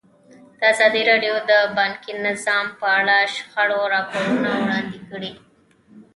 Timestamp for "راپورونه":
3.95-4.49